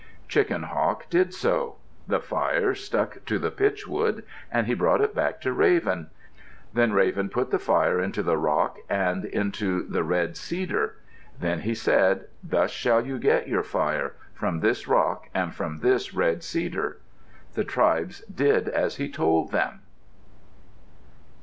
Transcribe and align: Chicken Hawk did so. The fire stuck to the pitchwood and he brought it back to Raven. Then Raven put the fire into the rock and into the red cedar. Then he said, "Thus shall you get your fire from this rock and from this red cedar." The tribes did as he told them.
Chicken 0.27 0.63
Hawk 0.63 1.07
did 1.11 1.31
so. 1.31 1.75
The 2.07 2.19
fire 2.19 2.73
stuck 2.73 3.23
to 3.27 3.37
the 3.37 3.51
pitchwood 3.51 4.23
and 4.51 4.65
he 4.65 4.73
brought 4.73 4.99
it 4.99 5.13
back 5.13 5.39
to 5.41 5.53
Raven. 5.53 6.09
Then 6.73 6.91
Raven 6.91 7.29
put 7.29 7.51
the 7.51 7.59
fire 7.59 8.01
into 8.01 8.23
the 8.23 8.35
rock 8.39 8.79
and 8.89 9.25
into 9.25 9.83
the 9.83 10.03
red 10.03 10.35
cedar. 10.37 10.95
Then 11.39 11.59
he 11.59 11.75
said, 11.75 12.25
"Thus 12.43 12.71
shall 12.71 13.05
you 13.05 13.19
get 13.19 13.47
your 13.47 13.61
fire 13.61 14.15
from 14.33 14.59
this 14.61 14.87
rock 14.87 15.29
and 15.35 15.53
from 15.53 15.81
this 15.81 16.15
red 16.15 16.41
cedar." 16.41 16.97
The 17.53 17.63
tribes 17.63 18.21
did 18.21 18.67
as 18.69 18.95
he 18.95 19.07
told 19.07 19.51
them. 19.51 19.81